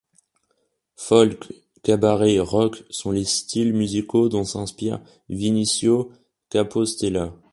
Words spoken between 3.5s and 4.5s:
musicaux dont